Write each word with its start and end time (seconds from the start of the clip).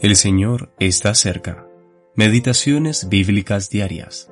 El 0.00 0.14
Señor 0.14 0.72
está 0.78 1.12
cerca. 1.12 1.66
Meditaciones 2.14 3.08
bíblicas 3.08 3.68
diarias. 3.68 4.30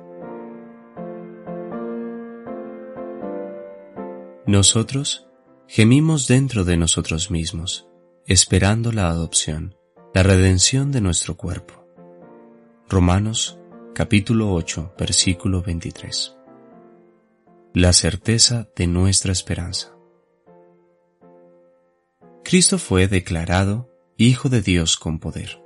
Nosotros 4.45 5.27
gemimos 5.67 6.25
dentro 6.29 6.63
de 6.63 6.77
nosotros 6.77 7.31
mismos, 7.31 7.85
esperando 8.25 8.93
la 8.93 9.09
adopción, 9.09 9.75
la 10.13 10.23
redención 10.23 10.93
de 10.93 11.01
nuestro 11.01 11.35
cuerpo. 11.35 11.85
Romanos 12.87 13.59
capítulo 13.93 14.53
8, 14.53 14.93
versículo 14.97 15.61
23. 15.61 16.33
La 17.73 17.91
certeza 17.91 18.69
de 18.73 18.87
nuestra 18.87 19.33
esperanza. 19.33 19.93
Cristo 22.45 22.77
fue 22.77 23.09
declarado 23.09 23.96
Hijo 24.19 24.49
de 24.49 24.63
Dios 24.63 24.97
con 24.97 25.19
poder, 25.19 25.61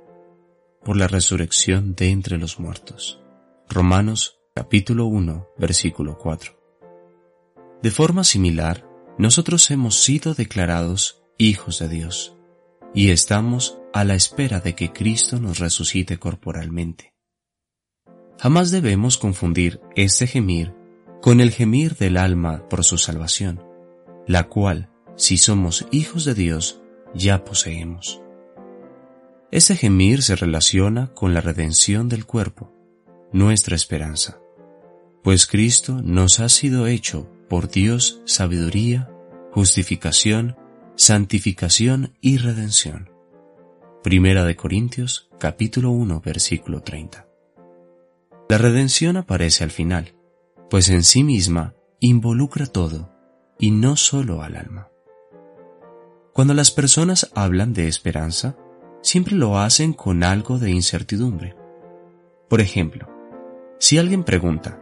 por 0.84 0.98
la 0.98 1.08
resurrección 1.08 1.94
de 1.94 2.10
entre 2.10 2.36
los 2.36 2.60
muertos. 2.60 3.18
Romanos 3.66 4.40
capítulo 4.54 5.06
1, 5.06 5.48
versículo 5.56 6.18
4. 6.18 6.52
De 7.82 7.90
forma 7.90 8.24
similar, 8.24 8.86
nosotros 9.16 9.70
hemos 9.70 9.94
sido 10.02 10.34
declarados 10.34 11.22
hijos 11.38 11.78
de 11.78 11.88
Dios 11.88 12.36
y 12.92 13.08
estamos 13.08 13.78
a 13.94 14.04
la 14.04 14.16
espera 14.16 14.60
de 14.60 14.74
que 14.74 14.92
Cristo 14.92 15.40
nos 15.40 15.58
resucite 15.58 16.18
corporalmente. 16.18 17.14
Jamás 18.38 18.70
debemos 18.70 19.16
confundir 19.16 19.80
este 19.96 20.26
gemir 20.26 20.74
con 21.22 21.40
el 21.40 21.52
gemir 21.52 21.96
del 21.96 22.18
alma 22.18 22.68
por 22.68 22.84
su 22.84 22.98
salvación, 22.98 23.64
la 24.26 24.50
cual, 24.50 24.90
si 25.16 25.38
somos 25.38 25.86
hijos 25.90 26.26
de 26.26 26.34
Dios, 26.34 26.82
ya 27.14 27.44
poseemos. 27.44 28.22
Ese 29.52 29.76
gemir 29.76 30.22
se 30.22 30.34
relaciona 30.34 31.12
con 31.12 31.34
la 31.34 31.42
redención 31.42 32.08
del 32.08 32.24
cuerpo, 32.24 32.72
nuestra 33.32 33.76
esperanza, 33.76 34.40
pues 35.22 35.46
Cristo 35.46 36.00
nos 36.02 36.40
ha 36.40 36.48
sido 36.48 36.86
hecho 36.86 37.30
por 37.50 37.68
Dios 37.68 38.22
sabiduría, 38.24 39.10
justificación, 39.50 40.56
santificación 40.96 42.16
y 42.22 42.38
redención. 42.38 43.10
Primera 44.02 44.44
de 44.44 44.56
Corintios 44.56 45.28
capítulo 45.38 45.90
1 45.90 46.22
versículo 46.22 46.80
30. 46.80 47.28
La 48.48 48.56
redención 48.56 49.18
aparece 49.18 49.64
al 49.64 49.70
final, 49.70 50.14
pues 50.70 50.88
en 50.88 51.04
sí 51.04 51.24
misma 51.24 51.74
involucra 52.00 52.64
todo 52.64 53.12
y 53.58 53.70
no 53.70 53.96
solo 53.96 54.42
al 54.42 54.56
alma. 54.56 54.88
Cuando 56.32 56.54
las 56.54 56.70
personas 56.70 57.30
hablan 57.34 57.74
de 57.74 57.88
esperanza, 57.88 58.56
siempre 59.02 59.34
lo 59.34 59.58
hacen 59.58 59.92
con 59.92 60.22
algo 60.22 60.58
de 60.58 60.70
incertidumbre. 60.70 61.54
Por 62.48 62.60
ejemplo, 62.60 63.08
si 63.78 63.98
alguien 63.98 64.24
pregunta, 64.24 64.80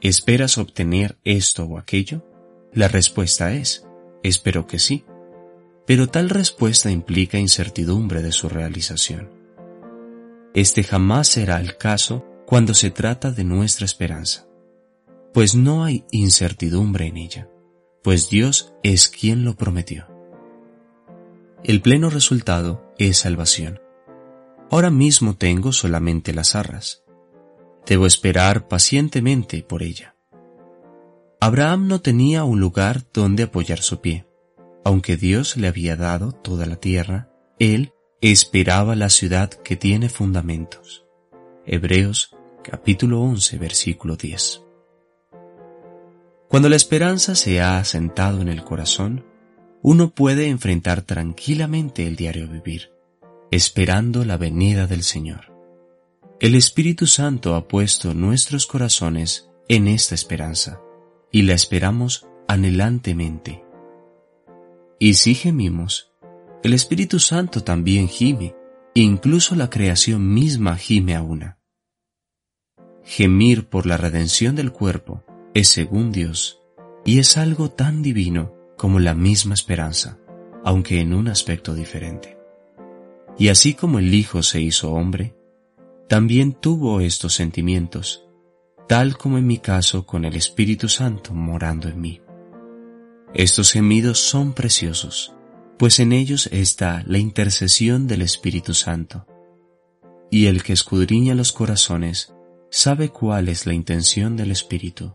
¿esperas 0.00 0.58
obtener 0.58 1.18
esto 1.24 1.64
o 1.64 1.78
aquello? 1.78 2.24
La 2.72 2.88
respuesta 2.88 3.52
es, 3.52 3.86
espero 4.22 4.66
que 4.66 4.78
sí. 4.78 5.04
Pero 5.86 6.08
tal 6.08 6.28
respuesta 6.30 6.90
implica 6.90 7.38
incertidumbre 7.38 8.22
de 8.22 8.32
su 8.32 8.48
realización. 8.48 9.30
Este 10.54 10.82
jamás 10.82 11.28
será 11.28 11.60
el 11.60 11.76
caso 11.76 12.24
cuando 12.46 12.74
se 12.74 12.90
trata 12.90 13.30
de 13.30 13.44
nuestra 13.44 13.84
esperanza, 13.84 14.46
pues 15.34 15.54
no 15.54 15.84
hay 15.84 16.04
incertidumbre 16.10 17.06
en 17.06 17.18
ella, 17.18 17.48
pues 18.02 18.30
Dios 18.30 18.72
es 18.82 19.08
quien 19.08 19.44
lo 19.44 19.54
prometió. 19.54 20.06
El 21.62 21.82
pleno 21.82 22.08
resultado 22.08 22.87
es 22.98 23.18
salvación. 23.18 23.80
Ahora 24.70 24.90
mismo 24.90 25.36
tengo 25.36 25.72
solamente 25.72 26.34
las 26.34 26.54
arras. 26.54 27.04
Debo 27.86 28.06
esperar 28.06 28.68
pacientemente 28.68 29.62
por 29.62 29.82
ella. 29.82 30.14
Abraham 31.40 31.86
no 31.86 32.00
tenía 32.00 32.44
un 32.44 32.60
lugar 32.60 33.04
donde 33.14 33.44
apoyar 33.44 33.80
su 33.80 34.00
pie. 34.00 34.26
Aunque 34.84 35.16
Dios 35.16 35.56
le 35.56 35.68
había 35.68 35.96
dado 35.96 36.32
toda 36.32 36.66
la 36.66 36.76
tierra, 36.76 37.30
él 37.58 37.92
esperaba 38.20 38.96
la 38.96 39.08
ciudad 39.08 39.48
que 39.50 39.76
tiene 39.76 40.08
fundamentos. 40.08 41.06
Hebreos 41.64 42.36
capítulo 42.62 43.20
11 43.22 43.58
versículo 43.58 44.16
10. 44.16 44.64
Cuando 46.48 46.68
la 46.68 46.76
esperanza 46.76 47.34
se 47.34 47.60
ha 47.60 47.78
asentado 47.78 48.40
en 48.40 48.48
el 48.48 48.64
corazón, 48.64 49.24
uno 49.82 50.10
puede 50.10 50.48
enfrentar 50.48 51.02
tranquilamente 51.02 52.06
el 52.06 52.16
diario 52.16 52.48
vivir, 52.48 52.90
esperando 53.50 54.24
la 54.24 54.36
venida 54.36 54.86
del 54.86 55.02
Señor. 55.02 55.52
El 56.40 56.54
Espíritu 56.54 57.06
Santo 57.06 57.54
ha 57.54 57.68
puesto 57.68 58.14
nuestros 58.14 58.66
corazones 58.66 59.50
en 59.68 59.88
esta 59.88 60.14
esperanza 60.14 60.80
y 61.30 61.42
la 61.42 61.54
esperamos 61.54 62.26
anhelantemente. 62.46 63.64
Y 64.98 65.14
si 65.14 65.34
gemimos, 65.34 66.12
el 66.62 66.74
Espíritu 66.74 67.20
Santo 67.20 67.62
también 67.62 68.08
gime, 68.08 68.54
incluso 68.94 69.54
la 69.54 69.70
creación 69.70 70.32
misma 70.32 70.76
gime 70.76 71.14
a 71.14 71.22
una. 71.22 71.58
Gemir 73.04 73.68
por 73.68 73.86
la 73.86 73.96
redención 73.96 74.56
del 74.56 74.72
cuerpo 74.72 75.24
es 75.54 75.68
según 75.68 76.12
Dios 76.12 76.60
y 77.04 77.20
es 77.20 77.36
algo 77.36 77.70
tan 77.70 78.02
divino 78.02 78.57
como 78.78 79.00
la 79.00 79.14
misma 79.14 79.52
esperanza, 79.52 80.18
aunque 80.64 81.00
en 81.00 81.12
un 81.12 81.28
aspecto 81.28 81.74
diferente. 81.74 82.38
Y 83.36 83.48
así 83.48 83.74
como 83.74 83.98
el 83.98 84.14
Hijo 84.14 84.42
se 84.42 84.62
hizo 84.62 84.92
hombre, 84.92 85.34
también 86.08 86.54
tuvo 86.54 87.00
estos 87.00 87.34
sentimientos, 87.34 88.24
tal 88.88 89.18
como 89.18 89.36
en 89.36 89.46
mi 89.46 89.58
caso 89.58 90.06
con 90.06 90.24
el 90.24 90.36
Espíritu 90.36 90.88
Santo 90.88 91.34
morando 91.34 91.88
en 91.88 92.00
mí. 92.00 92.22
Estos 93.34 93.72
gemidos 93.72 94.20
son 94.20 94.54
preciosos, 94.54 95.34
pues 95.76 96.00
en 96.00 96.12
ellos 96.12 96.48
está 96.50 97.02
la 97.06 97.18
intercesión 97.18 98.06
del 98.06 98.22
Espíritu 98.22 98.72
Santo. 98.74 99.26
Y 100.30 100.46
el 100.46 100.62
que 100.62 100.72
escudriña 100.72 101.34
los 101.34 101.52
corazones 101.52 102.32
sabe 102.70 103.10
cuál 103.10 103.48
es 103.48 103.66
la 103.66 103.74
intención 103.74 104.36
del 104.36 104.50
Espíritu. 104.50 105.14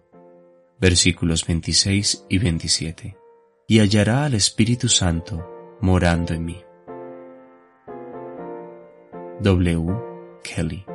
Versículos 0.79 1.45
26 1.45 2.25
y 2.29 2.37
27 2.39 3.22
y 3.67 3.79
hallará 3.79 4.25
al 4.25 4.33
Espíritu 4.33 4.89
Santo 4.89 5.77
morando 5.81 6.33
en 6.33 6.45
mí. 6.45 6.63
W. 9.41 9.95
Kelly 10.43 10.85